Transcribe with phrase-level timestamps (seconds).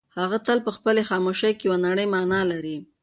[0.19, 2.77] هغه تل په خپلې خاموشۍ کې یوه نړۍ مانا لري.